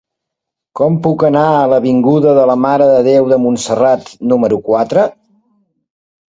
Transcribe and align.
Com 0.79 0.95
puc 1.07 1.25
anar 1.29 1.43
a 1.57 1.67
l'avinguda 1.73 2.33
de 2.39 2.47
la 2.53 2.57
Mare 2.63 2.89
de 2.95 3.05
Déu 3.11 3.29
de 3.35 3.41
Montserrat 3.47 4.13
número 4.35 4.61
quatre? 4.73 5.09